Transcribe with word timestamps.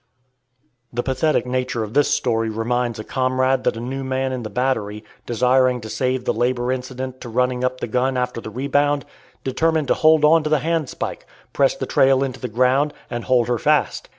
The 0.91 1.03
pathetic 1.03 1.45
nature 1.45 1.83
of 1.83 1.93
this 1.93 2.07
story 2.11 2.49
reminds 2.49 2.97
a 2.97 3.03
comrade 3.03 3.63
that 3.65 3.77
a 3.77 3.79
new 3.79 4.03
man 4.03 4.31
in 4.31 4.41
the 4.41 4.49
battery, 4.49 5.03
desiring 5.27 5.79
to 5.81 5.89
save 5.91 6.25
the 6.25 6.33
labor 6.33 6.71
incident 6.71 7.21
to 7.21 7.29
running 7.29 7.63
up 7.63 7.79
the 7.81 7.87
gun 7.87 8.17
after 8.17 8.41
the 8.41 8.49
rebound, 8.49 9.05
determined 9.43 9.89
to 9.89 9.93
hold 9.93 10.25
on 10.25 10.41
to 10.41 10.49
the 10.49 10.61
handspike, 10.61 11.27
press 11.53 11.75
the 11.75 11.85
trail 11.85 12.23
into 12.23 12.39
the 12.39 12.47
ground, 12.47 12.95
and 13.11 13.25
hold 13.25 13.47
her 13.47 13.59
fast. 13.59 14.09